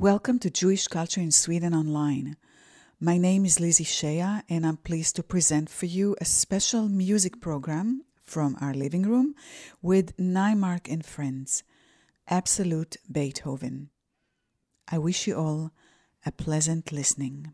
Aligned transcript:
Welcome 0.00 0.38
to 0.38 0.50
Jewish 0.50 0.88
Culture 0.88 1.20
in 1.20 1.30
Sweden 1.30 1.74
Online. 1.74 2.38
My 3.00 3.18
name 3.18 3.44
is 3.44 3.60
Lizzie 3.60 3.84
Shea, 3.84 4.40
and 4.48 4.64
I'm 4.64 4.78
pleased 4.78 5.14
to 5.16 5.22
present 5.22 5.68
for 5.68 5.84
you 5.84 6.16
a 6.18 6.24
special 6.24 6.88
music 6.88 7.42
program 7.42 8.04
from 8.24 8.56
our 8.62 8.72
living 8.72 9.02
room 9.02 9.34
with 9.82 10.16
Nymark 10.16 10.90
and 10.90 11.04
friends, 11.04 11.64
Absolute 12.26 12.96
Beethoven. 13.12 13.90
I 14.90 14.96
wish 14.96 15.26
you 15.26 15.36
all 15.36 15.70
a 16.24 16.32
pleasant 16.32 16.92
listening. 16.92 17.52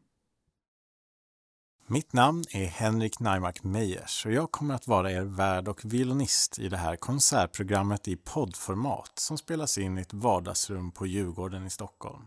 Mitt 1.89 2.13
namn 2.13 2.45
är 2.53 2.67
Henrik 2.67 3.21
Naimark 3.21 3.65
Meyers 3.65 4.27
och 4.27 4.33
jag 4.33 4.53
kommer 4.53 4.75
att 4.75 4.87
vara 4.87 5.13
er 5.13 5.23
värd 5.23 5.69
och 5.69 5.85
violinist 5.85 6.59
i 6.59 6.69
det 6.69 6.77
här 6.77 6.97
konsertprogrammet 6.97 8.09
i 8.09 8.17
poddformat 8.17 9.13
som 9.19 9.39
spelas 9.39 9.79
in 9.79 9.99
i 9.99 10.01
ett 10.01 10.15
vardagsrum 10.15 10.93
på 10.93 11.07
Djurgården 11.07 11.67
i 11.67 11.71
Stockholm. 11.71 12.23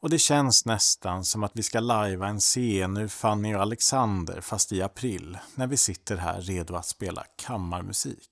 Och 0.00 0.10
det 0.10 0.18
känns 0.18 0.66
nästan 0.66 1.24
som 1.24 1.44
att 1.44 1.52
vi 1.54 1.62
ska 1.62 1.80
lajva 1.80 2.28
en 2.28 2.40
scen 2.40 2.96
ur 2.96 3.08
Fanny 3.08 3.54
och 3.54 3.62
Alexander 3.62 4.40
fast 4.40 4.72
i 4.72 4.82
april 4.82 5.38
när 5.54 5.66
vi 5.66 5.76
sitter 5.76 6.16
här 6.16 6.40
redo 6.40 6.74
att 6.74 6.86
spela 6.86 7.24
kammarmusik. 7.36 8.30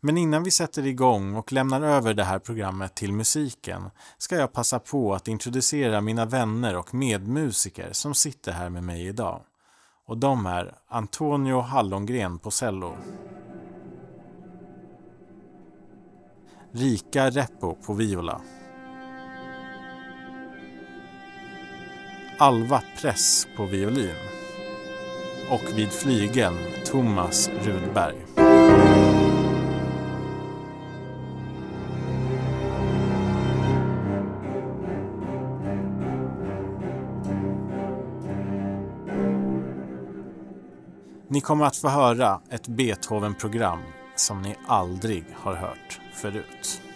Men 0.00 0.18
innan 0.18 0.42
vi 0.42 0.50
sätter 0.50 0.86
igång 0.86 1.34
och 1.34 1.52
lämnar 1.52 1.82
över 1.82 2.14
det 2.14 2.24
här 2.24 2.38
programmet 2.38 2.94
till 2.94 3.12
musiken 3.12 3.90
ska 4.18 4.36
jag 4.36 4.52
passa 4.52 4.78
på 4.78 5.14
att 5.14 5.28
introducera 5.28 6.00
mina 6.00 6.24
vänner 6.24 6.76
och 6.76 6.94
medmusiker 6.94 7.92
som 7.92 8.14
sitter 8.14 8.52
här 8.52 8.68
med 8.68 8.84
mig 8.84 9.06
idag. 9.06 9.42
Och 10.06 10.18
de 10.18 10.46
är 10.46 10.74
Antonio 10.88 11.60
Hallongren 11.60 12.38
på 12.38 12.50
cello. 12.50 12.96
Rika 16.72 17.30
Reppo 17.30 17.74
på 17.74 17.92
viola. 17.92 18.40
Alva 22.40 22.82
Press 23.00 23.48
på 23.56 23.64
violin. 23.64 24.14
Och 25.50 25.78
vid 25.78 25.88
flygeln 25.88 26.56
Thomas 26.86 27.50
Rudberg. 27.62 28.16
Ni 41.28 41.40
kommer 41.40 41.64
att 41.64 41.76
få 41.76 41.88
höra 41.88 42.40
ett 42.50 42.68
Beethoven-program 42.68 43.80
som 44.16 44.42
ni 44.42 44.56
aldrig 44.66 45.24
har 45.34 45.54
hört 45.54 46.00
förut. 46.14 46.87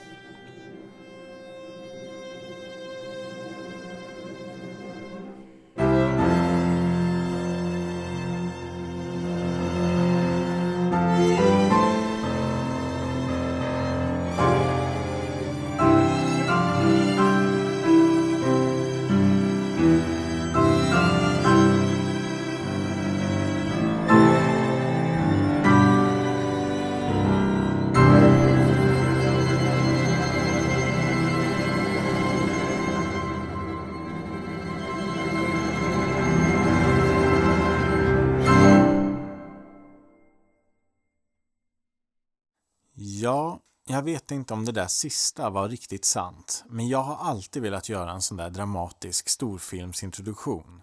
Jag 43.92 44.02
vet 44.02 44.30
inte 44.30 44.54
om 44.54 44.64
det 44.64 44.72
där 44.72 44.86
sista 44.86 45.50
var 45.50 45.68
riktigt 45.68 46.04
sant, 46.04 46.64
men 46.68 46.88
jag 46.88 47.02
har 47.02 47.16
alltid 47.30 47.62
velat 47.62 47.88
göra 47.88 48.12
en 48.12 48.22
sån 48.22 48.36
där 48.36 48.50
dramatisk 48.50 49.28
storfilmsintroduktion. 49.28 50.82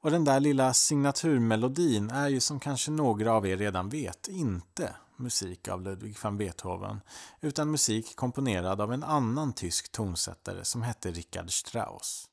Och 0.00 0.10
den 0.10 0.24
där 0.24 0.40
lilla 0.40 0.74
signaturmelodin 0.74 2.10
är 2.10 2.28
ju 2.28 2.40
som 2.40 2.60
kanske 2.60 2.90
några 2.90 3.32
av 3.32 3.46
er 3.46 3.56
redan 3.56 3.88
vet 3.88 4.28
inte 4.28 4.96
musik 5.16 5.68
av 5.68 5.82
Ludwig 5.82 6.16
van 6.22 6.38
Beethoven, 6.38 7.00
utan 7.40 7.70
musik 7.70 8.16
komponerad 8.16 8.80
av 8.80 8.92
en 8.92 9.02
annan 9.02 9.52
tysk 9.52 9.92
tonsättare 9.92 10.64
som 10.64 10.82
hette 10.82 11.10
Richard 11.10 11.52
Strauss. 11.52 12.28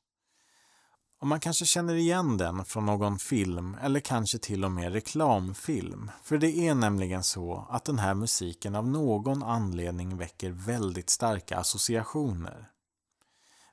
Och 1.24 1.28
man 1.28 1.40
kanske 1.40 1.64
känner 1.64 1.94
igen 1.94 2.36
den 2.36 2.64
från 2.64 2.86
någon 2.86 3.18
film 3.18 3.76
eller 3.82 4.00
kanske 4.00 4.38
till 4.38 4.64
och 4.64 4.70
med 4.70 4.92
reklamfilm. 4.92 6.10
För 6.22 6.38
det 6.38 6.58
är 6.68 6.74
nämligen 6.74 7.22
så 7.22 7.66
att 7.70 7.84
den 7.84 7.98
här 7.98 8.14
musiken 8.14 8.74
av 8.74 8.88
någon 8.88 9.42
anledning 9.42 10.16
väcker 10.16 10.50
väldigt 10.50 11.10
starka 11.10 11.58
associationer. 11.58 12.70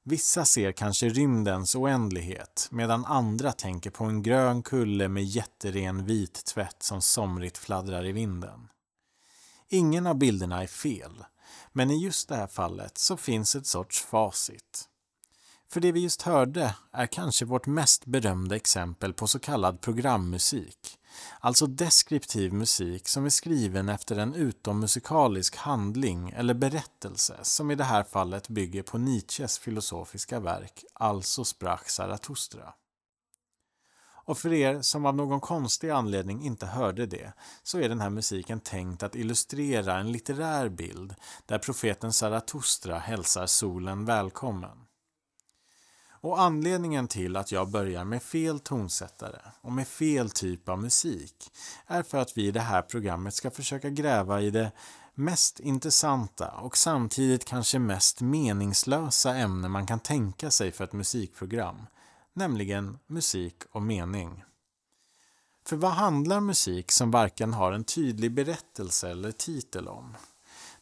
Vissa 0.04 0.46
ser 0.46 0.72
kanske 0.72 1.10
rymdens 1.10 1.76
oändlighet 1.76 2.68
medan 2.72 3.06
andra 3.06 3.52
tänker 3.52 3.90
på 3.90 4.04
en 4.04 4.24
grön 4.24 4.64
kulle 4.64 5.08
med 5.08 5.24
jätteren 5.24 6.06
vit 6.06 6.46
tvätt 6.46 6.84
som 6.84 7.02
somrigt 7.02 7.58
fladdrar 7.58 8.06
i 8.06 8.12
vinden. 8.12 8.68
Ingen 9.70 10.08
av 10.08 10.16
bilderna 10.16 10.64
är 10.64 10.68
fel, 10.68 11.24
men 11.72 11.92
i 11.92 12.04
just 12.04 12.30
det 12.30 12.36
här 12.36 12.48
fallet 12.48 12.98
så 12.98 13.18
finns 13.18 13.56
ett 13.56 13.68
sorts 13.68 14.02
facit. 14.02 14.88
För 15.72 15.80
det 15.80 15.92
vi 15.92 16.00
just 16.00 16.22
hörde 16.22 16.76
är 16.92 17.08
kanske 17.08 17.46
vårt 17.46 17.66
mest 17.66 18.06
berömda 18.06 18.56
exempel 18.56 19.14
på 19.14 19.28
så 19.28 19.40
kallad 19.40 19.82
programmusik. 19.82 20.98
Alltså 21.40 21.68
deskriptiv 21.68 22.54
musik 22.54 23.08
som 23.08 23.26
är 23.26 23.30
skriven 23.30 23.90
efter 23.90 24.16
en 24.16 24.34
utommusikalisk 24.34 25.56
handling 25.56 26.30
eller 26.30 26.54
berättelse 26.54 27.40
som 27.42 27.72
i 27.72 27.76
det 27.76 27.84
här 27.84 28.04
fallet 28.04 28.50
bygger 28.50 28.84
på 28.84 28.98
Nietzsches 28.98 29.60
filosofiska 29.60 30.40
verk 30.40 30.84
Alltså 30.94 31.44
sprach 31.44 31.88
Zarathustra. 31.88 32.74
Och 34.26 34.38
för 34.38 34.54
er 34.54 34.82
som 34.82 35.06
av 35.06 35.16
någon 35.16 35.40
konstig 35.40 35.90
anledning 35.90 36.44
inte 36.44 36.66
hörde 36.66 37.06
det 37.06 37.34
så 37.64 37.80
är 37.80 37.90
den 37.90 38.02
här 38.02 38.10
musiken 38.10 38.60
tänkt 38.60 39.04
att 39.04 39.16
illustrera 39.16 40.00
en 40.00 40.12
litterär 40.12 40.70
bild 40.70 41.16
där 41.46 41.60
profeten 41.60 42.14
Zarathustra 42.14 43.00
hälsar 43.00 43.46
solen 43.46 44.06
välkommen. 44.06 44.78
Och 46.22 46.42
anledningen 46.42 47.08
till 47.08 47.36
att 47.36 47.52
jag 47.52 47.70
börjar 47.70 48.06
med 48.06 48.24
fel 48.24 48.60
tonsättare 48.60 49.40
och 49.62 49.72
med 49.72 49.88
fel 49.88 50.30
typ 50.30 50.70
av 50.70 50.82
musik 50.82 51.52
är 51.88 52.04
för 52.04 52.18
att 52.18 52.38
vi 52.38 52.48
i 52.48 52.52
det 52.52 52.60
här 52.60 52.82
programmet 52.82 53.34
ska 53.34 53.52
försöka 53.52 53.90
gräva 53.90 54.42
i 54.42 54.50
det 54.50 54.72
mest 55.14 55.60
intressanta 55.60 56.52
och 56.52 56.78
samtidigt 56.78 57.46
kanske 57.46 57.80
mest 57.80 58.22
meningslösa 58.22 59.36
ämne 59.36 59.68
man 59.68 59.88
kan 59.88 60.00
tänka 60.00 60.52
sig 60.52 60.72
för 60.72 60.84
ett 60.84 60.94
musikprogram, 60.94 61.88
nämligen 62.34 63.00
musik 63.08 63.64
och 63.72 63.82
mening. 63.82 64.44
För 65.66 65.76
vad 65.76 65.92
handlar 65.92 66.40
musik 66.40 66.92
som 66.92 67.12
varken 67.12 67.54
har 67.54 67.72
en 67.72 67.84
tydlig 67.84 68.34
berättelse 68.34 69.10
eller 69.10 69.32
titel 69.32 69.88
om? 69.88 70.16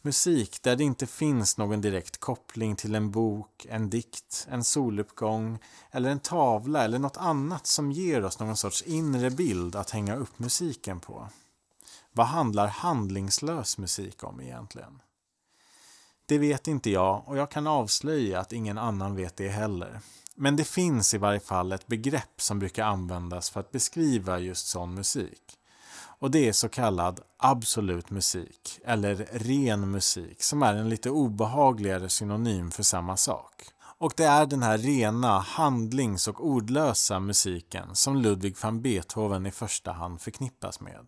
Musik 0.01 0.61
där 0.61 0.75
det 0.75 0.83
inte 0.83 1.07
finns 1.07 1.57
någon 1.57 1.81
direkt 1.81 2.17
koppling 2.17 2.75
till 2.75 2.95
en 2.95 3.11
bok, 3.11 3.65
en 3.69 3.89
dikt, 3.89 4.47
en 4.49 4.63
soluppgång 4.63 5.59
eller 5.91 6.09
en 6.09 6.19
tavla 6.19 6.83
eller 6.83 6.99
något 6.99 7.17
annat 7.17 7.67
som 7.67 7.91
ger 7.91 8.25
oss 8.25 8.39
någon 8.39 8.57
sorts 8.57 8.81
inre 8.81 9.29
bild 9.29 9.75
att 9.75 9.89
hänga 9.89 10.15
upp 10.15 10.39
musiken 10.39 10.99
på. 10.99 11.29
Vad 12.11 12.27
handlar 12.27 12.67
handlingslös 12.67 13.77
musik 13.77 14.23
om 14.23 14.41
egentligen? 14.41 15.01
Det 16.25 16.37
vet 16.37 16.67
inte 16.67 16.89
jag 16.89 17.23
och 17.27 17.37
jag 17.37 17.51
kan 17.51 17.67
avslöja 17.67 18.39
att 18.39 18.53
ingen 18.53 18.77
annan 18.77 19.15
vet 19.15 19.37
det 19.37 19.49
heller. 19.49 20.01
Men 20.35 20.55
det 20.55 20.63
finns 20.63 21.13
i 21.13 21.17
varje 21.17 21.39
fall 21.39 21.71
ett 21.71 21.87
begrepp 21.87 22.41
som 22.41 22.59
brukar 22.59 22.85
användas 22.85 23.49
för 23.49 23.59
att 23.59 23.71
beskriva 23.71 24.39
just 24.39 24.67
sån 24.67 24.93
musik. 24.93 25.58
Och 26.19 26.31
det 26.31 26.47
är 26.47 26.53
så 26.53 26.69
kallad 26.69 27.19
absolut 27.37 28.09
musik, 28.09 28.79
eller 28.85 29.15
ren 29.31 29.91
musik, 29.91 30.43
som 30.43 30.63
är 30.63 30.75
en 30.75 30.89
lite 30.89 31.09
obehagligare 31.09 32.09
synonym 32.09 32.71
för 32.71 32.83
samma 32.83 33.17
sak. 33.17 33.63
Och 33.97 34.13
det 34.17 34.23
är 34.23 34.45
den 34.45 34.63
här 34.63 34.77
rena, 34.77 35.39
handlings 35.39 36.27
och 36.27 36.45
ordlösa 36.45 37.19
musiken 37.19 37.95
som 37.95 38.15
Ludwig 38.15 38.55
van 38.61 38.81
Beethoven 38.81 39.45
i 39.45 39.51
första 39.51 39.91
hand 39.91 40.21
förknippas 40.21 40.79
med. 40.81 41.07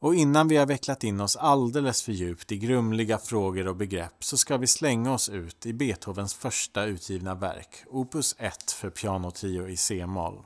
Och 0.00 0.14
innan 0.14 0.48
vi 0.48 0.56
har 0.56 0.66
vecklat 0.66 1.04
in 1.04 1.20
oss 1.20 1.36
alldeles 1.36 2.02
för 2.02 2.12
djupt 2.12 2.52
i 2.52 2.58
grumliga 2.58 3.18
frågor 3.18 3.68
och 3.68 3.76
begrepp 3.76 4.24
så 4.24 4.36
ska 4.36 4.56
vi 4.56 4.66
slänga 4.66 5.12
oss 5.12 5.28
ut 5.28 5.66
i 5.66 5.72
Beethovens 5.72 6.34
första 6.34 6.84
utgivna 6.84 7.34
verk, 7.34 7.84
Opus 7.86 8.34
1 8.38 8.72
för 8.72 8.90
pianotrio 8.90 9.68
i 9.68 9.76
C-moll. 9.76 10.44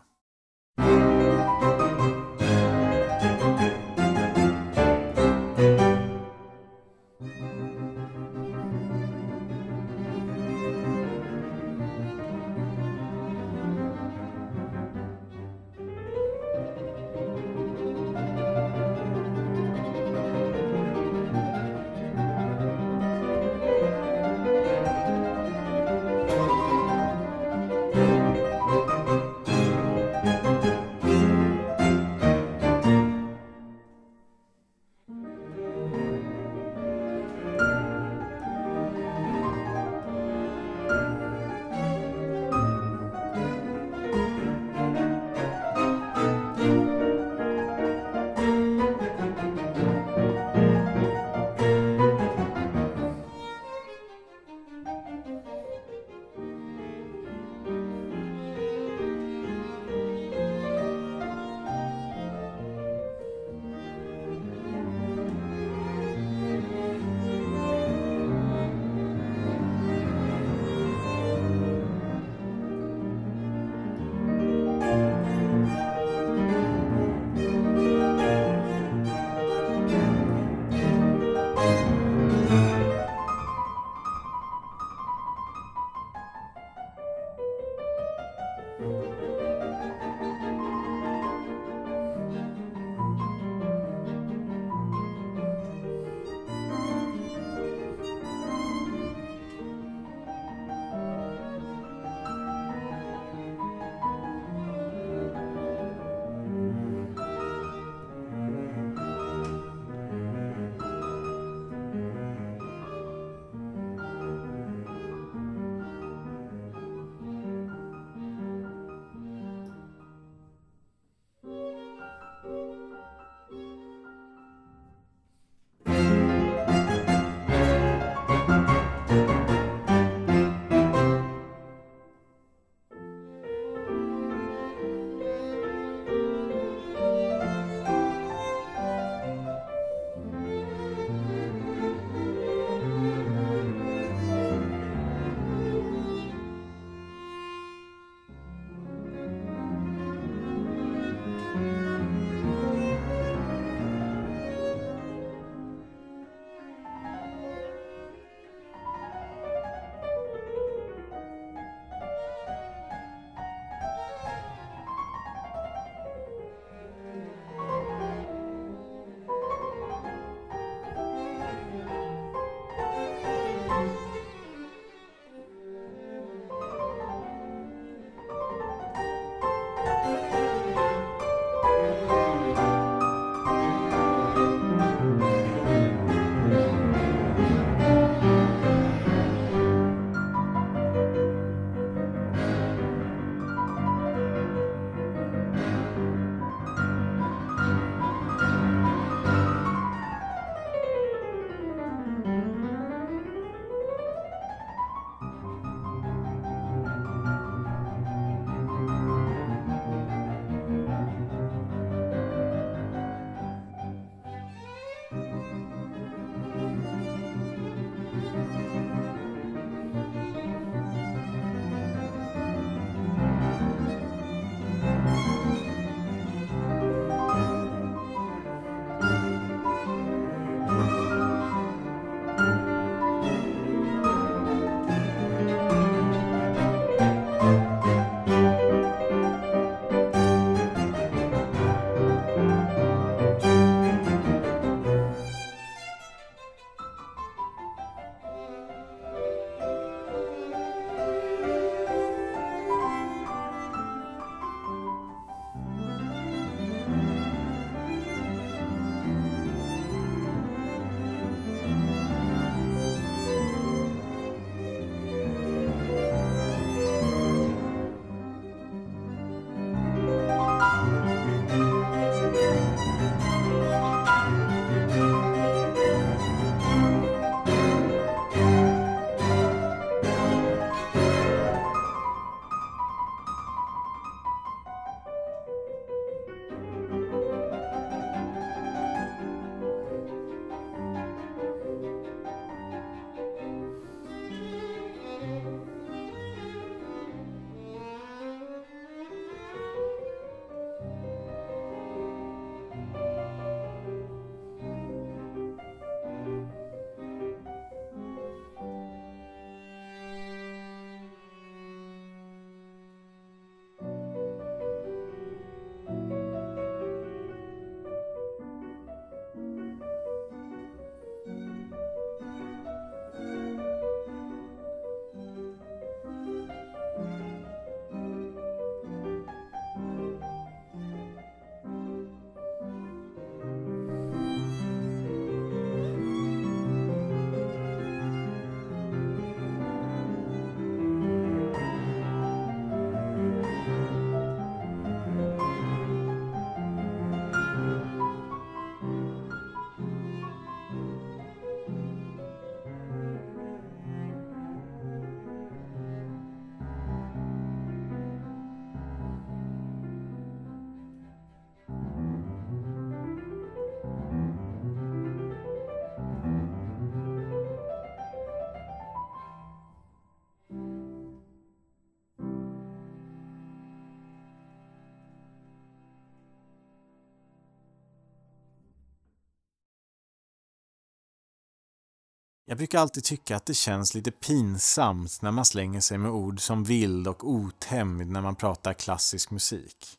Jag 382.52 382.58
brukar 382.58 382.78
alltid 382.78 383.04
tycka 383.04 383.36
att 383.36 383.46
det 383.46 383.54
känns 383.54 383.94
lite 383.94 384.10
pinsamt 384.10 385.22
när 385.22 385.30
man 385.30 385.44
slänger 385.44 385.80
sig 385.80 385.98
med 385.98 386.10
ord 386.10 386.40
som 386.40 386.64
vild 386.64 387.08
och 387.08 387.28
otämjd 387.28 388.08
när 388.08 388.20
man 388.20 388.36
pratar 388.36 388.72
klassisk 388.72 389.30
musik. 389.30 389.98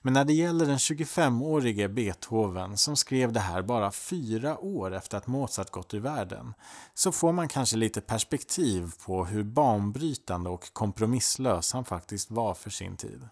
Men 0.00 0.12
när 0.12 0.24
det 0.24 0.32
gäller 0.32 0.66
den 0.66 0.78
25-årige 0.78 1.88
Beethoven 1.88 2.76
som 2.76 2.96
skrev 2.96 3.32
det 3.32 3.40
här 3.40 3.62
bara 3.62 3.92
fyra 3.92 4.58
år 4.58 4.94
efter 4.94 5.16
att 5.16 5.26
Mozart 5.26 5.70
gått 5.70 5.94
ur 5.94 6.00
världen 6.00 6.54
så 6.94 7.12
får 7.12 7.32
man 7.32 7.48
kanske 7.48 7.76
lite 7.76 8.00
perspektiv 8.00 8.92
på 9.04 9.24
hur 9.24 9.44
banbrytande 9.44 10.50
och 10.50 10.72
kompromisslös 10.72 11.72
han 11.72 11.84
faktiskt 11.84 12.30
var 12.30 12.54
för 12.54 12.70
sin 12.70 12.96
tid. 12.96 13.28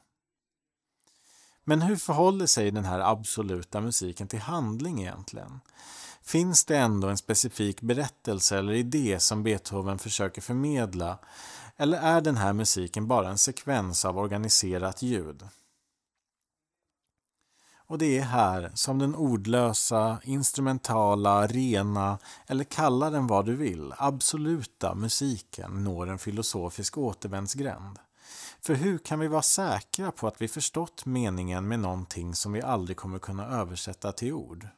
Men 1.65 1.83
hur 1.83 1.97
förhåller 1.97 2.47
sig 2.47 2.71
den 2.71 2.85
här 2.85 3.01
absoluta 3.01 3.81
musiken 3.81 4.29
till 4.29 4.41
handling 4.41 5.01
egentligen? 5.01 5.61
Finns 6.23 6.65
det 6.65 6.77
ändå 6.77 7.09
en 7.09 7.17
specifik 7.17 7.81
berättelse 7.81 8.59
eller 8.59 8.73
idé 8.73 9.21
som 9.21 9.43
Beethoven 9.43 9.99
försöker 9.99 10.43
förmedla? 10.43 11.19
Eller 11.77 11.99
är 11.99 12.21
den 12.21 12.37
här 12.37 12.53
musiken 12.53 13.07
bara 13.07 13.29
en 13.29 13.39
sekvens 13.39 14.05
av 14.05 14.19
organiserat 14.19 15.03
ljud? 15.03 15.49
Och 17.91 17.99
det 17.99 18.19
är 18.19 18.23
här 18.23 18.73
som 18.75 18.99
den 18.99 19.15
ordlösa, 19.15 20.21
instrumentala, 20.25 21.47
rena 21.47 22.19
eller 22.47 22.65
kalla 22.65 23.11
den 23.11 23.27
vad 23.27 23.47
du 23.47 23.57
vill, 23.57 23.95
absoluta 23.97 24.95
musiken 24.95 25.85
når 25.85 26.09
en 26.11 26.19
filosofisk 26.19 26.99
återvändsgränd. 26.99 27.99
För 28.61 28.75
hur 28.75 28.99
kan 28.99 29.19
vi 29.19 29.29
vara 29.29 29.43
säkra 29.43 30.13
på 30.13 30.27
att 30.27 30.43
vi 30.43 30.49
förstått 30.49 31.07
meningen 31.07 31.69
med 31.69 31.81
någonting 31.81 32.35
som 32.35 32.53
vi 32.53 32.63
aldrig 32.63 32.97
kommer 32.97 33.19
kunna 33.19 33.47
översätta 33.47 34.13
till 34.13 34.33
ord? 34.33 34.69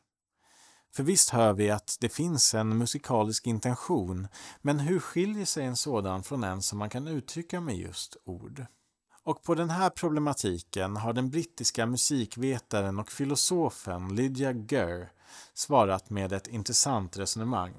För 0.95 1.03
visst 1.03 1.31
hör 1.31 1.53
vi 1.53 1.71
att 1.71 1.97
det 2.01 2.09
finns 2.09 2.55
en 2.55 2.79
musikalisk 2.79 3.47
intention, 3.47 4.29
men 4.61 4.81
hur 4.81 5.01
skiljer 5.01 5.45
sig 5.45 5.65
en 5.65 5.77
sådan 5.77 6.23
från 6.23 6.45
en 6.45 6.63
som 6.63 6.79
man 6.79 6.91
kan 6.91 7.09
uttrycka 7.09 7.61
med 7.61 7.77
just 7.77 8.17
ord? 8.25 8.67
Och 9.25 9.43
på 9.43 9.55
den 9.55 9.71
här 9.71 9.91
problematiken 9.91 10.97
har 10.97 11.13
den 11.13 11.31
brittiska 11.31 11.87
musikvetaren 11.87 12.99
och 12.99 13.13
filosofen 13.13 14.15
Lydia 14.15 14.53
Gurr 14.53 15.13
svarat 15.55 16.11
med 16.11 16.33
ett 16.33 16.47
intressant 16.47 17.17
resonemang. 17.17 17.75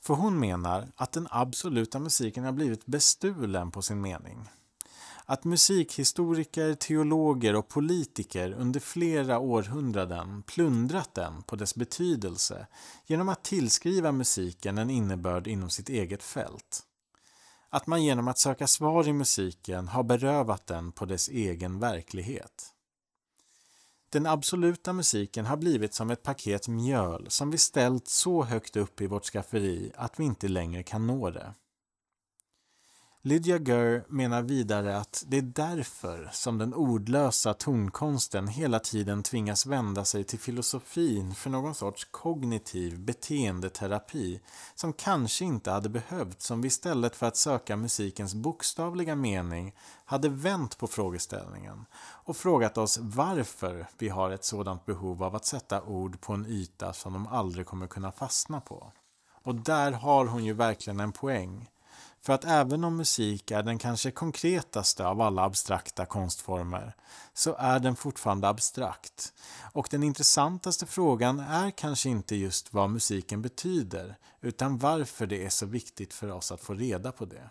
För 0.00 0.14
hon 0.14 0.38
menar 0.38 0.88
att 0.96 1.12
den 1.12 1.28
absoluta 1.30 1.98
musiken 1.98 2.44
har 2.44 2.52
blivit 2.52 2.86
bestulen 2.86 3.70
på 3.70 3.82
sin 3.82 4.00
mening. 4.00 4.48
Att 5.30 5.44
musikhistoriker, 5.44 6.74
teologer 6.74 7.56
och 7.56 7.68
politiker 7.68 8.52
under 8.52 8.80
flera 8.80 9.38
århundraden 9.38 10.42
plundrat 10.42 11.14
den 11.14 11.42
på 11.42 11.56
dess 11.56 11.74
betydelse 11.74 12.66
genom 13.06 13.28
att 13.28 13.44
tillskriva 13.44 14.12
musiken 14.12 14.78
en 14.78 14.90
innebörd 14.90 15.46
inom 15.46 15.70
sitt 15.70 15.88
eget 15.88 16.22
fält. 16.22 16.82
Att 17.68 17.86
man 17.86 18.04
genom 18.04 18.28
att 18.28 18.38
söka 18.38 18.66
svar 18.66 19.08
i 19.08 19.12
musiken 19.12 19.88
har 19.88 20.02
berövat 20.02 20.66
den 20.66 20.92
på 20.92 21.04
dess 21.04 21.28
egen 21.28 21.78
verklighet. 21.78 22.74
Den 24.10 24.26
absoluta 24.26 24.92
musiken 24.92 25.46
har 25.46 25.56
blivit 25.56 25.94
som 25.94 26.10
ett 26.10 26.22
paket 26.22 26.68
mjöl 26.68 27.26
som 27.30 27.50
vi 27.50 27.58
ställt 27.58 28.08
så 28.08 28.44
högt 28.44 28.76
upp 28.76 29.00
i 29.00 29.06
vårt 29.06 29.24
skafferi 29.24 29.92
att 29.96 30.20
vi 30.20 30.24
inte 30.24 30.48
längre 30.48 30.82
kan 30.82 31.06
nå 31.06 31.30
det. 31.30 31.54
Lydia 33.22 33.58
Gurr 33.58 34.04
menar 34.08 34.42
vidare 34.42 34.98
att 34.98 35.24
det 35.26 35.38
är 35.38 35.42
därför 35.42 36.30
som 36.32 36.58
den 36.58 36.74
ordlösa 36.74 37.54
tonkonsten 37.54 38.48
hela 38.48 38.78
tiden 38.78 39.22
tvingas 39.22 39.66
vända 39.66 40.04
sig 40.04 40.24
till 40.24 40.38
filosofin 40.38 41.34
för 41.34 41.50
någon 41.50 41.74
sorts 41.74 42.04
kognitiv 42.10 43.00
beteendeterapi 43.00 44.40
som 44.74 44.92
kanske 44.92 45.44
inte 45.44 45.70
hade 45.70 45.88
behövts 45.88 46.50
om 46.50 46.60
vi 46.60 46.68
istället 46.68 47.16
för 47.16 47.26
att 47.26 47.36
söka 47.36 47.76
musikens 47.76 48.34
bokstavliga 48.34 49.14
mening 49.14 49.74
hade 50.04 50.28
vänt 50.28 50.78
på 50.78 50.86
frågeställningen 50.86 51.84
och 52.00 52.36
frågat 52.36 52.78
oss 52.78 52.98
varför 53.02 53.86
vi 53.98 54.08
har 54.08 54.30
ett 54.30 54.44
sådant 54.44 54.86
behov 54.86 55.22
av 55.22 55.34
att 55.34 55.44
sätta 55.44 55.82
ord 55.82 56.20
på 56.20 56.32
en 56.32 56.46
yta 56.46 56.92
som 56.92 57.12
de 57.12 57.26
aldrig 57.26 57.66
kommer 57.66 57.86
kunna 57.86 58.12
fastna 58.12 58.60
på. 58.60 58.92
Och 59.42 59.54
där 59.54 59.92
har 59.92 60.26
hon 60.26 60.44
ju 60.44 60.52
verkligen 60.52 61.00
en 61.00 61.12
poäng. 61.12 61.68
För 62.20 62.32
att 62.32 62.44
även 62.44 62.84
om 62.84 62.96
musik 62.96 63.50
är 63.50 63.62
den 63.62 63.78
kanske 63.78 64.10
konkretaste 64.10 65.06
av 65.06 65.20
alla 65.20 65.42
abstrakta 65.44 66.06
konstformer 66.06 66.94
så 67.34 67.54
är 67.54 67.80
den 67.80 67.96
fortfarande 67.96 68.48
abstrakt. 68.48 69.32
Och 69.72 69.88
den 69.90 70.02
intressantaste 70.02 70.86
frågan 70.86 71.40
är 71.40 71.70
kanske 71.70 72.08
inte 72.08 72.36
just 72.36 72.72
vad 72.72 72.90
musiken 72.90 73.42
betyder 73.42 74.16
utan 74.40 74.78
varför 74.78 75.26
det 75.26 75.44
är 75.44 75.50
så 75.50 75.66
viktigt 75.66 76.14
för 76.14 76.30
oss 76.30 76.52
att 76.52 76.60
få 76.60 76.74
reda 76.74 77.12
på 77.12 77.24
det. 77.24 77.50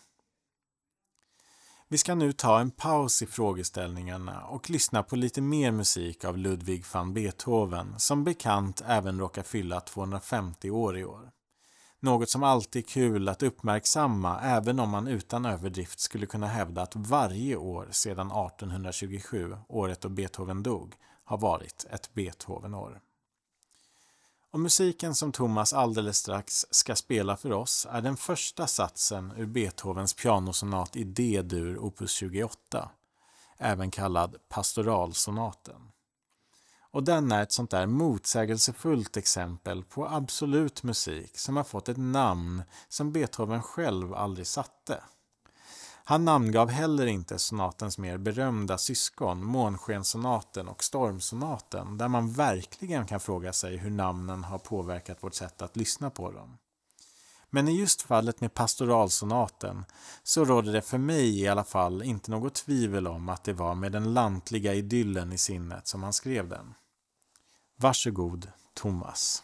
Vi 1.89 1.97
ska 1.97 2.15
nu 2.15 2.33
ta 2.33 2.59
en 2.59 2.71
paus 2.71 3.21
i 3.21 3.25
frågeställningarna 3.25 4.45
och 4.45 4.69
lyssna 4.69 5.03
på 5.03 5.15
lite 5.15 5.41
mer 5.41 5.71
musik 5.71 6.25
av 6.25 6.37
Ludwig 6.37 6.85
van 6.93 7.13
Beethoven 7.13 7.95
som 7.97 8.23
bekant 8.23 8.81
även 8.87 9.19
råkar 9.19 9.43
fylla 9.43 9.79
250 9.79 10.69
år 10.69 10.97
i 10.97 11.05
år. 11.05 11.31
Något 11.99 12.29
som 12.29 12.43
alltid 12.43 12.83
är 12.83 12.87
kul 12.87 13.29
att 13.29 13.43
uppmärksamma 13.43 14.39
även 14.41 14.79
om 14.79 14.89
man 14.89 15.07
utan 15.07 15.45
överdrift 15.45 15.99
skulle 15.99 16.25
kunna 16.25 16.47
hävda 16.47 16.81
att 16.81 16.95
varje 16.95 17.55
år 17.55 17.87
sedan 17.91 18.27
1827, 18.27 19.57
året 19.67 20.01
då 20.01 20.09
Beethoven 20.09 20.63
dog, 20.63 20.95
har 21.23 21.37
varit 21.37 21.85
ett 21.89 22.13
Beethovenår. 22.13 23.01
Och 24.51 24.59
musiken 24.59 25.15
som 25.15 25.31
Thomas 25.31 25.73
alldeles 25.73 26.17
strax 26.17 26.65
ska 26.71 26.95
spela 26.95 27.37
för 27.37 27.51
oss 27.51 27.87
är 27.89 28.01
den 28.01 28.17
första 28.17 28.67
satsen 28.67 29.33
ur 29.37 29.45
Beethovens 29.45 30.13
pianosonat 30.13 30.95
i 30.95 31.03
D-dur 31.03 31.77
opus 31.77 32.11
28, 32.11 32.89
även 33.57 33.91
kallad 33.91 34.35
pastoralsonaten. 34.49 35.91
Och 36.97 37.03
den 37.03 37.31
är 37.31 37.43
ett 37.43 37.51
sånt 37.51 37.71
där 37.71 37.85
motsägelsefullt 37.85 39.17
exempel 39.17 39.83
på 39.83 40.07
absolut 40.07 40.83
musik 40.83 41.37
som 41.37 41.57
har 41.57 41.63
fått 41.63 41.89
ett 41.89 41.97
namn 41.97 42.63
som 42.89 43.11
Beethoven 43.11 43.61
själv 43.61 44.13
aldrig 44.13 44.47
satte. 44.47 45.03
Han 46.03 46.25
namngav 46.25 46.69
heller 46.69 47.07
inte 47.07 47.39
sonatens 47.39 47.97
mer 47.97 48.17
berömda 48.17 48.77
syskon, 48.77 49.43
Månskenssonaten 49.43 50.67
och 50.67 50.83
Stormsonaten, 50.83 51.97
där 51.97 52.07
man 52.07 52.31
verkligen 52.31 53.05
kan 53.05 53.19
fråga 53.19 53.53
sig 53.53 53.77
hur 53.77 53.91
namnen 53.91 54.43
har 54.43 54.59
påverkat 54.59 55.23
vårt 55.23 55.35
sätt 55.35 55.61
att 55.61 55.75
lyssna 55.75 56.09
på 56.09 56.31
dem. 56.31 56.57
Men 57.49 57.67
i 57.67 57.79
just 57.79 58.01
fallet 58.01 58.41
med 58.41 58.53
pastoralsonaten 58.53 59.85
så 60.23 60.45
råder 60.45 60.73
det 60.73 60.81
för 60.81 60.97
mig 60.97 61.41
i 61.41 61.47
alla 61.47 61.63
fall 61.63 62.03
inte 62.03 62.31
något 62.31 62.53
tvivel 62.53 63.07
om 63.07 63.29
att 63.29 63.43
det 63.43 63.53
var 63.53 63.75
med 63.75 63.91
den 63.91 64.13
lantliga 64.13 64.73
idyllen 64.73 65.33
i 65.33 65.37
sinnet 65.37 65.87
som 65.87 66.03
han 66.03 66.13
skrev 66.13 66.49
den. 66.49 66.73
Varsågod, 67.79 68.51
Thomas. 68.73 69.43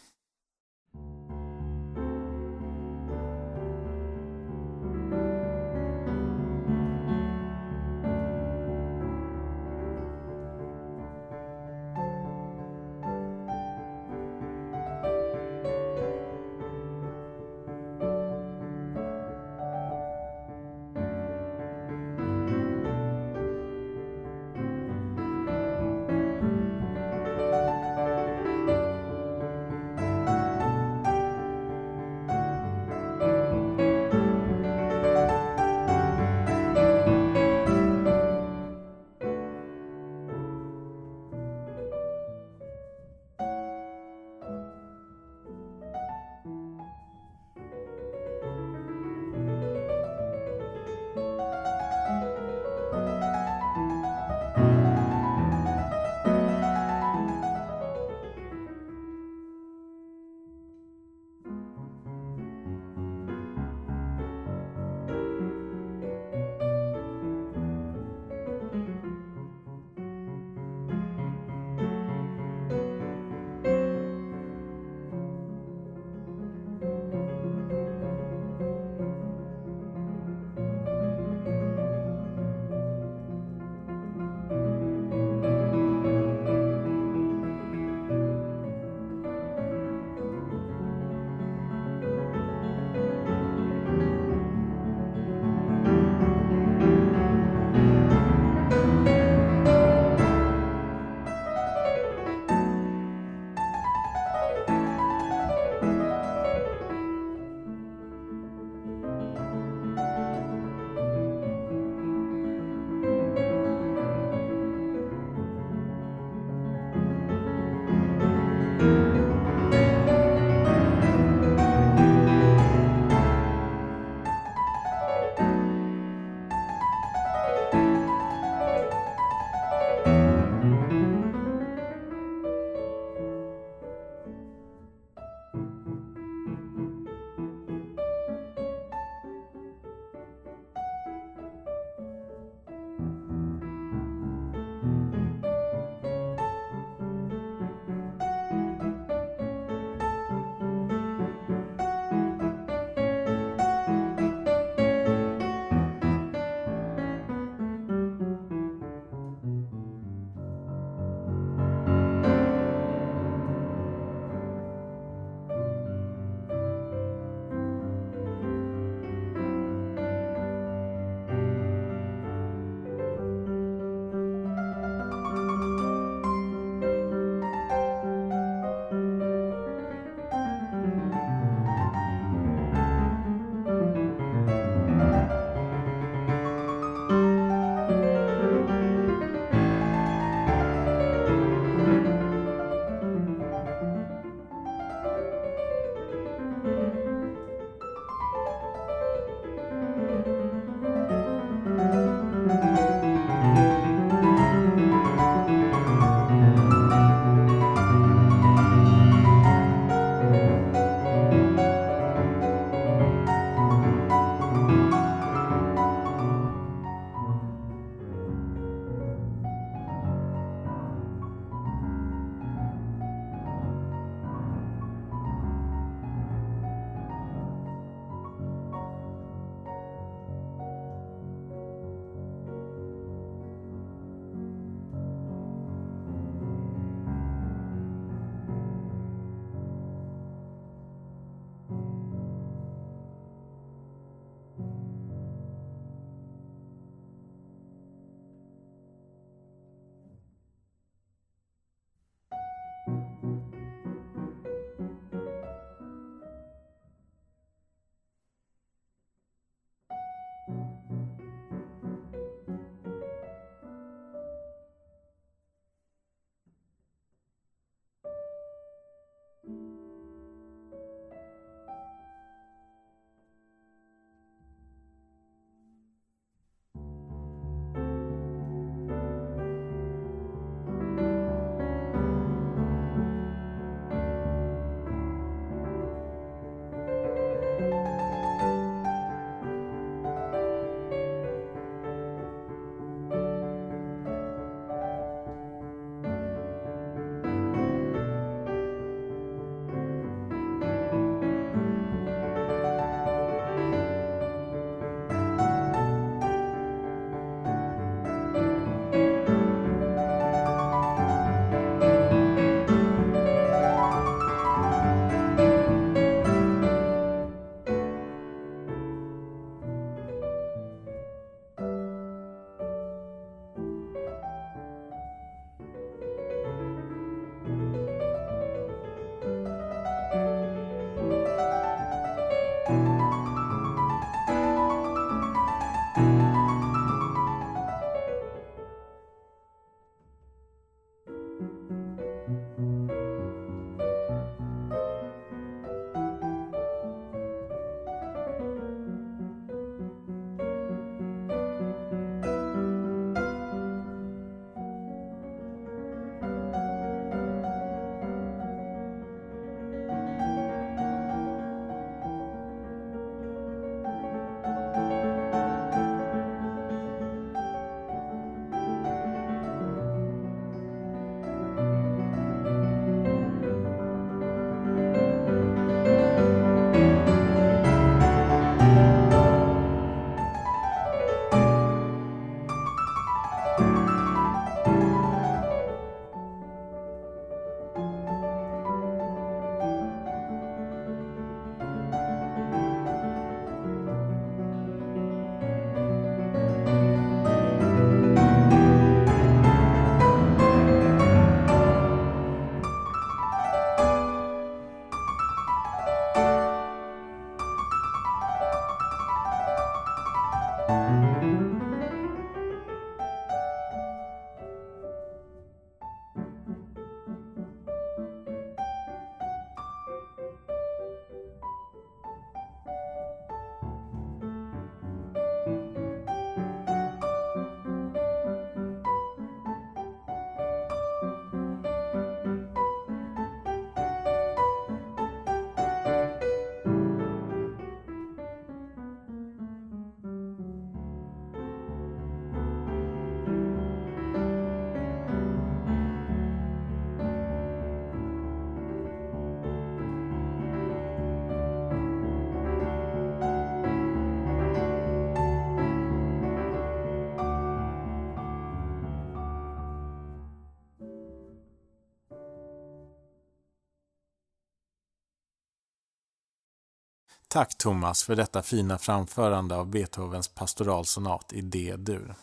Tack 467.34 467.58
Thomas 467.58 468.02
för 468.02 468.16
detta 468.16 468.42
fina 468.42 468.78
framförande 468.78 469.56
av 469.56 469.66
Beethovens 469.66 470.28
pastoralsonat 470.28 471.32
i 471.32 471.40
D-dur. 471.40 472.14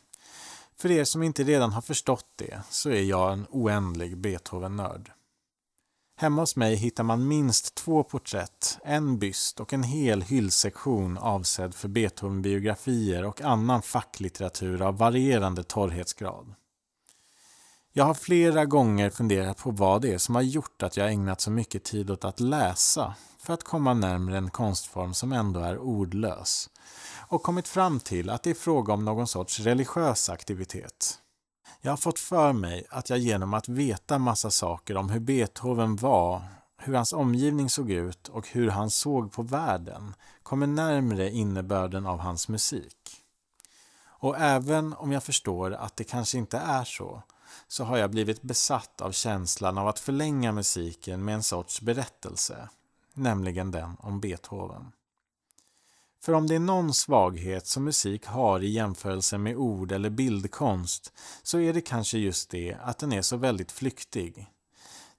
För 0.77 0.91
er 0.91 1.03
som 1.03 1.23
inte 1.23 1.43
redan 1.43 1.71
har 1.71 1.81
förstått 1.81 2.25
det 2.35 2.61
så 2.69 2.89
är 2.89 3.01
jag 3.01 3.33
en 3.33 3.47
oändlig 3.49 4.17
Beethoven-nörd. 4.17 5.11
Hemma 6.17 6.41
hos 6.41 6.55
mig 6.55 6.75
hittar 6.75 7.03
man 7.03 7.27
minst 7.27 7.75
två 7.75 8.03
porträtt, 8.03 8.79
en 8.83 9.19
byst 9.19 9.59
och 9.59 9.73
en 9.73 9.83
hel 9.83 10.21
hyllsektion 10.21 11.17
avsedd 11.17 11.75
för 11.75 11.87
Beethoven-biografier 11.87 13.23
och 13.23 13.41
annan 13.41 13.81
facklitteratur 13.81 14.81
av 14.81 14.97
varierande 14.97 15.63
torrhetsgrad. 15.63 16.55
Jag 17.93 18.05
har 18.05 18.13
flera 18.13 18.65
gånger 18.65 19.09
funderat 19.09 19.57
på 19.57 19.71
vad 19.71 20.01
det 20.01 20.13
är 20.13 20.17
som 20.17 20.35
har 20.35 20.41
gjort 20.41 20.83
att 20.83 20.97
jag 20.97 21.11
ägnat 21.11 21.41
så 21.41 21.51
mycket 21.51 21.83
tid 21.83 22.11
åt 22.11 22.25
att 22.25 22.39
läsa 22.39 23.15
för 23.39 23.53
att 23.53 23.63
komma 23.63 23.93
närmare 23.93 24.37
en 24.37 24.49
konstform 24.49 25.13
som 25.13 25.33
ändå 25.33 25.59
är 25.59 25.77
ordlös 25.77 26.69
och 27.27 27.43
kommit 27.43 27.67
fram 27.67 27.99
till 27.99 28.29
att 28.29 28.43
det 28.43 28.49
är 28.49 28.53
fråga 28.53 28.93
om 28.93 29.05
någon 29.05 29.27
sorts 29.27 29.59
religiös 29.59 30.29
aktivitet. 30.29 31.19
Jag 31.81 31.91
har 31.91 31.97
fått 31.97 32.19
för 32.19 32.53
mig 32.53 32.85
att 32.89 33.09
jag 33.09 33.19
genom 33.19 33.53
att 33.53 33.69
veta 33.69 34.17
massa 34.17 34.51
saker 34.51 34.97
om 34.97 35.09
hur 35.09 35.19
Beethoven 35.19 35.95
var, 35.95 36.41
hur 36.77 36.93
hans 36.93 37.13
omgivning 37.13 37.69
såg 37.69 37.91
ut 37.91 38.27
och 38.27 38.47
hur 38.47 38.69
han 38.69 38.89
såg 38.89 39.31
på 39.31 39.41
världen 39.41 40.13
kommer 40.43 40.67
närmre 40.67 41.31
innebörden 41.31 42.05
av 42.05 42.19
hans 42.19 42.47
musik. 42.47 42.97
Och 44.03 44.39
även 44.39 44.93
om 44.93 45.11
jag 45.11 45.23
förstår 45.23 45.73
att 45.73 45.95
det 45.95 46.03
kanske 46.03 46.37
inte 46.37 46.57
är 46.57 46.83
så, 46.83 47.23
så 47.67 47.83
har 47.83 47.97
jag 47.97 48.11
blivit 48.11 48.41
besatt 48.41 49.01
av 49.01 49.11
känslan 49.11 49.77
av 49.77 49.87
att 49.87 49.99
förlänga 49.99 50.51
musiken 50.51 51.25
med 51.25 51.35
en 51.35 51.43
sorts 51.43 51.81
berättelse, 51.81 52.69
nämligen 53.13 53.71
den 53.71 53.95
om 53.99 54.19
Beethoven. 54.19 54.91
För 56.23 56.33
om 56.33 56.47
det 56.47 56.55
är 56.55 56.59
någon 56.59 56.93
svaghet 56.93 57.67
som 57.67 57.83
musik 57.83 58.25
har 58.25 58.63
i 58.63 58.69
jämförelse 58.69 59.37
med 59.37 59.55
ord 59.55 59.91
eller 59.91 60.09
bildkonst 60.09 61.13
så 61.43 61.59
är 61.59 61.73
det 61.73 61.81
kanske 61.81 62.17
just 62.17 62.49
det 62.49 62.77
att 62.83 62.97
den 62.97 63.13
är 63.13 63.21
så 63.21 63.37
väldigt 63.37 63.71
flyktig. 63.71 64.47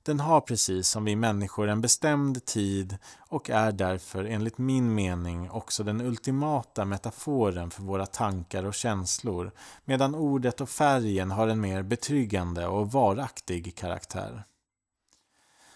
Den 0.05 0.21
har 0.21 0.41
precis 0.41 0.89
som 0.89 1.05
vi 1.05 1.17
människor 1.17 1.69
en 1.69 1.81
bestämd 1.81 2.45
tid 2.45 2.99
och 3.19 3.51
är 3.51 3.73
därför 3.73 4.25
enligt 4.25 4.59
min 4.59 4.95
mening 4.95 5.51
också 5.51 5.85
den 5.85 6.01
ultimata 6.01 6.85
metaforen 6.85 7.71
för 7.71 7.83
våra 7.83 8.07
tankar 8.07 8.65
och 8.65 8.75
känslor 8.75 9.53
medan 9.85 10.15
ordet 10.15 10.61
och 10.61 10.69
färgen 10.69 11.31
har 11.31 11.49
en 11.49 11.61
mer 11.61 11.83
betryggande 11.83 12.67
och 12.67 12.93
varaktig 12.93 13.75
karaktär. 13.77 14.45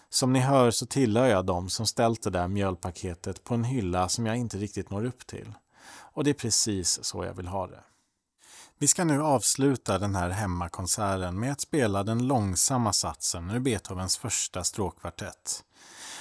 Som 0.09 0.33
ni 0.33 0.39
hör 0.39 0.71
så 0.71 0.85
tillhör 0.85 1.27
jag 1.27 1.45
dem 1.45 1.69
som 1.69 1.85
ställt 1.85 2.23
det 2.23 2.29
där 2.29 2.47
mjölpaketet 2.47 3.43
på 3.43 3.53
en 3.53 3.63
hylla 3.63 4.09
som 4.09 4.25
jag 4.25 4.37
inte 4.37 4.57
riktigt 4.57 4.89
når 4.89 5.05
upp 5.05 5.27
till. 5.27 5.53
Och 6.13 6.23
det 6.23 6.29
är 6.29 6.33
precis 6.33 7.03
så 7.03 7.25
jag 7.25 7.33
vill 7.33 7.47
ha 7.47 7.67
det. 7.67 7.83
Vi 8.79 8.87
ska 8.87 9.03
nu 9.03 9.21
avsluta 9.21 9.99
den 9.99 10.15
här 10.15 10.29
hemmakonserten 10.29 11.39
med 11.39 11.51
att 11.51 11.61
spela 11.61 12.03
den 12.03 12.27
långsamma 12.27 12.93
satsen 12.93 13.49
ur 13.49 13.59
Beethovens 13.59 14.17
första 14.17 14.63
stråkkvartett. 14.63 15.63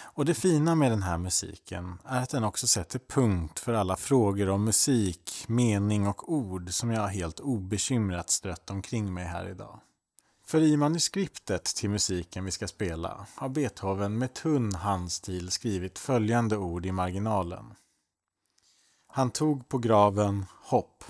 Och 0.02 0.24
det 0.24 0.34
fina 0.34 0.74
med 0.74 0.90
den 0.90 1.02
här 1.02 1.18
musiken 1.18 1.98
är 2.04 2.22
att 2.22 2.30
den 2.30 2.44
också 2.44 2.66
sätter 2.66 2.98
punkt 2.98 3.58
för 3.58 3.74
alla 3.74 3.96
frågor 3.96 4.48
om 4.48 4.64
musik, 4.64 5.44
mening 5.48 6.06
och 6.06 6.32
ord 6.32 6.70
som 6.70 6.90
jag 6.90 7.08
helt 7.08 7.40
obekymrat 7.40 8.30
strött 8.30 8.70
omkring 8.70 9.14
mig 9.14 9.24
här 9.24 9.48
idag. 9.48 9.80
För 10.46 10.60
i 10.60 10.76
manuskriptet 10.76 11.64
till 11.64 11.90
musiken 11.90 12.44
vi 12.44 12.50
ska 12.50 12.68
spela 12.68 13.26
har 13.34 13.48
Beethoven 13.48 14.18
med 14.18 14.34
tunn 14.34 14.74
handstil 14.74 15.50
skrivit 15.50 15.98
följande 15.98 16.56
ord 16.56 16.86
i 16.86 16.92
marginalen. 16.92 17.74
Han 19.06 19.30
tog 19.30 19.68
på 19.68 19.78
graven 19.78 20.46
hopp. 20.62 21.04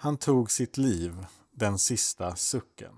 Han 0.00 0.16
tog 0.16 0.50
sitt 0.50 0.76
liv, 0.76 1.26
den 1.52 1.78
sista 1.78 2.36
sucken. 2.36 2.94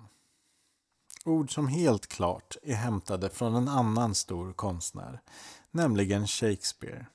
Ord 1.24 1.54
som 1.54 1.68
helt 1.68 2.06
klart 2.06 2.56
är 2.62 2.74
hämtade 2.74 3.30
från 3.30 3.54
en 3.54 3.68
annan 3.68 4.14
stor 4.14 4.52
konstnär, 4.52 5.20
nämligen 5.70 6.26
Shakespeare. 6.26 7.06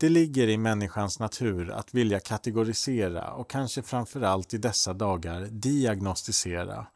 Det 0.00 0.08
ligger 0.08 0.48
i 0.48 0.58
människans 0.58 1.18
natur 1.18 1.70
att 1.70 1.94
vilja 1.94 2.20
kategorisera 2.20 3.32
och 3.32 3.50
kanske 3.50 3.82
framförallt 3.82 4.54
i 4.54 4.58
dessa 4.58 4.92
dagar 4.92 5.40
diagnostisera. 5.40 6.86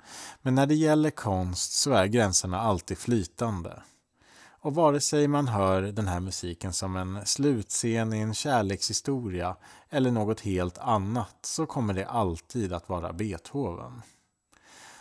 Men 0.42 0.54
när 0.54 0.66
det 0.66 0.74
gäller 0.74 1.10
konst 1.10 1.72
så 1.72 1.92
är 1.92 2.06
gränserna 2.06 2.60
alltid 2.60 2.98
flytande. 2.98 3.82
Och 4.60 4.74
vare 4.74 5.00
sig 5.00 5.28
man 5.28 5.48
hör 5.48 5.82
den 5.82 6.08
här 6.08 6.20
musiken 6.20 6.72
som 6.72 6.96
en 6.96 7.26
slutscen 7.26 8.12
i 8.12 8.18
en 8.18 8.34
kärlekshistoria 8.34 9.56
eller 9.90 10.10
något 10.10 10.40
helt 10.40 10.78
annat 10.78 11.36
så 11.42 11.66
kommer 11.66 11.94
det 11.94 12.06
alltid 12.06 12.72
att 12.72 12.88
vara 12.88 13.12
Beethoven. 13.12 14.02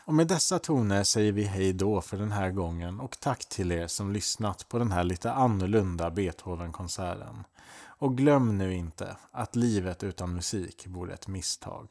Och 0.06 0.13
med 0.13 0.28
dessa 0.28 0.60
toner 0.60 1.04
säger 1.04 1.32
vi 1.32 1.43
hej 1.43 1.74
då 1.74 2.02
för 2.02 2.17
den 2.17 2.32
här 2.32 2.52
gången 2.52 3.00
och 3.00 3.20
tack 3.20 3.50
till 3.50 3.72
er 3.72 3.88
som 3.88 4.12
lyssnat 4.12 4.70
på 4.70 4.80
den 4.80 4.91
här 4.91 5.04
lite 5.04 5.32
annorlunda 5.32 6.12
Beethoven-konserten. 6.12 7.43
Och 8.00 8.17
glöm 8.17 8.58
nu 8.58 8.74
inte 8.74 9.17
att 9.32 9.56
livet 9.56 10.04
utan 10.04 10.34
musik 10.34 10.88
vore 10.88 11.13
ett 11.13 11.28
misstag. 11.28 11.88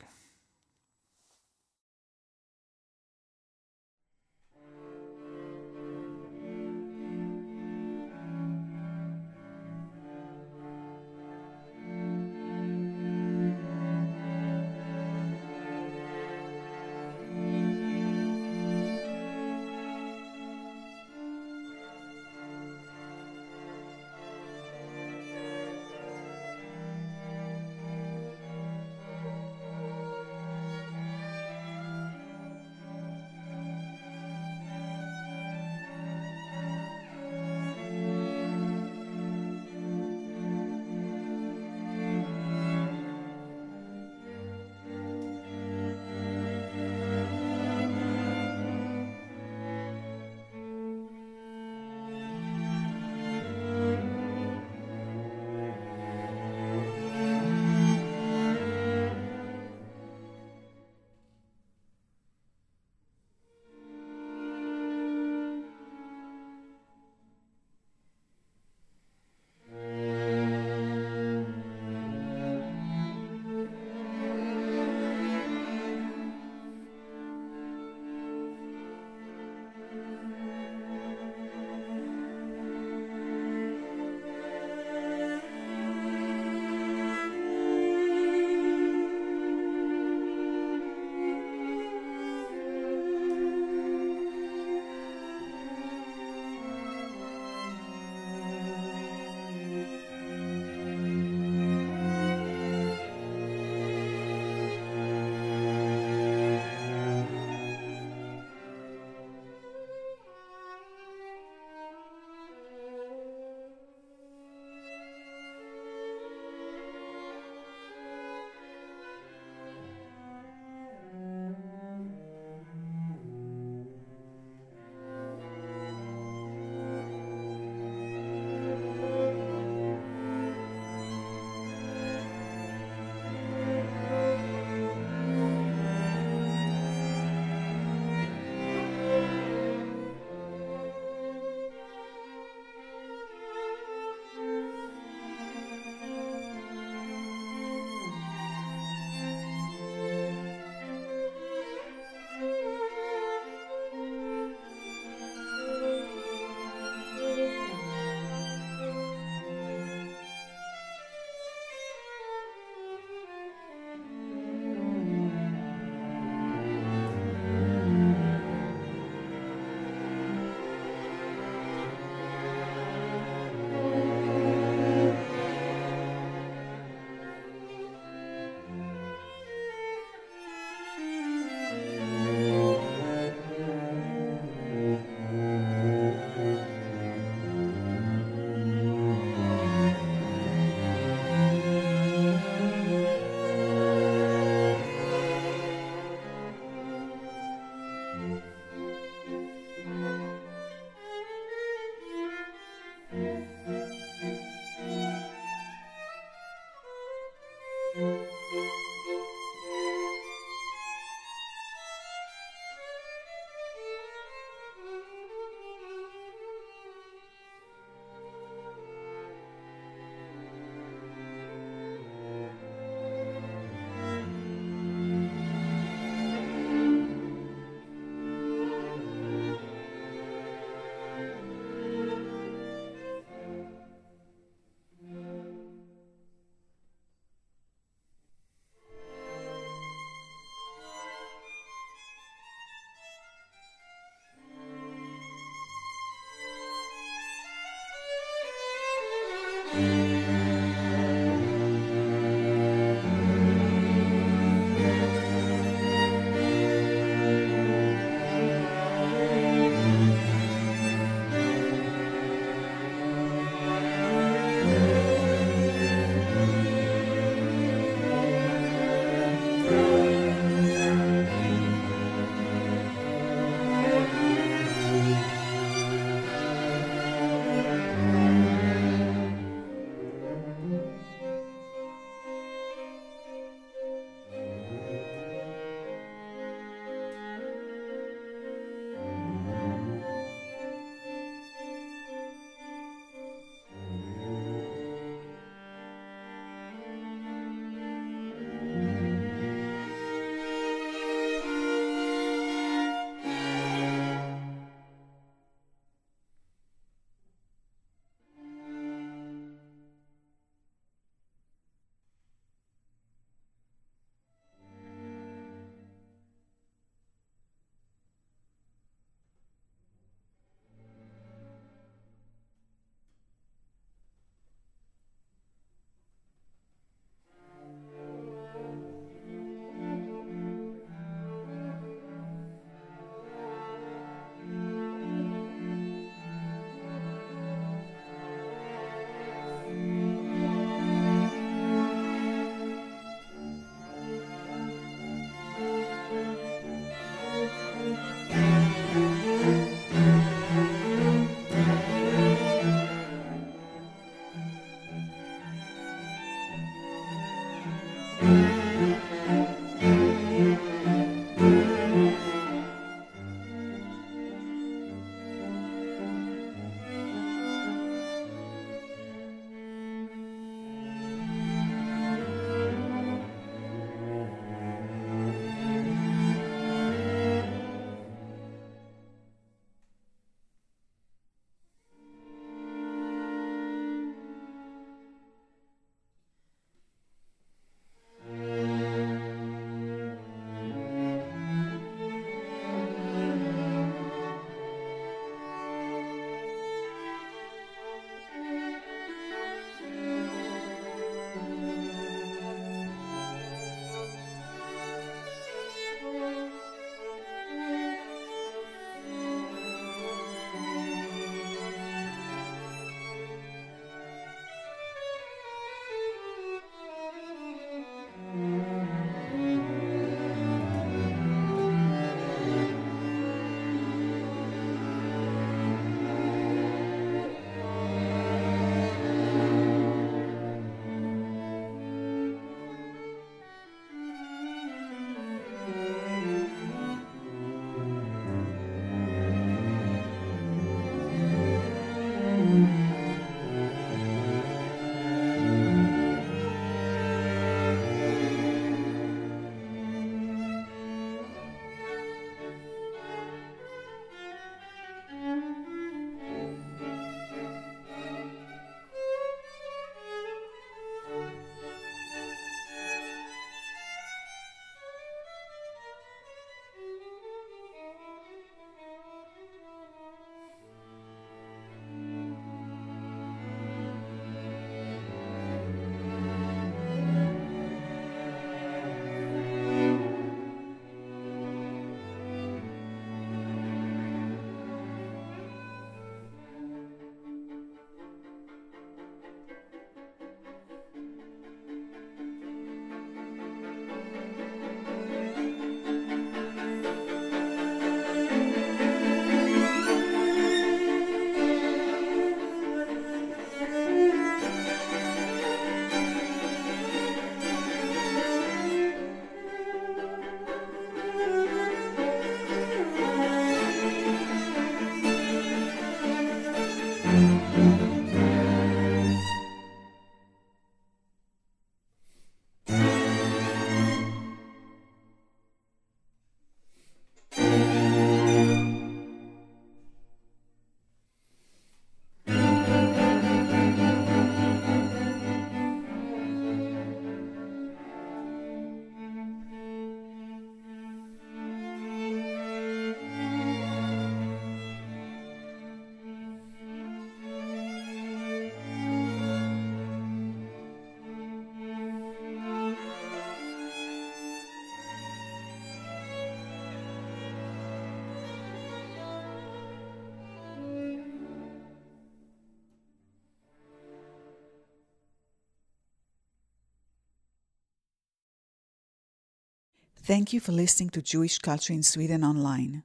Thank 570.07 570.33
you 570.33 570.39
for 570.39 570.53
listening 570.53 570.91
to 570.91 571.03
Jewish 571.03 571.41
Culture 571.41 571.73
in 571.73 571.83
Sweden 571.83 572.23
online. 572.23 572.85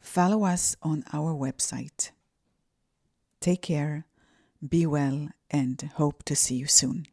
Follow 0.00 0.44
us 0.44 0.76
on 0.82 1.04
our 1.12 1.34
website. 1.34 2.10
Take 3.38 3.60
care, 3.60 4.06
be 4.66 4.86
well, 4.86 5.28
and 5.50 5.90
hope 5.96 6.22
to 6.22 6.34
see 6.34 6.54
you 6.54 6.64
soon. 6.64 7.04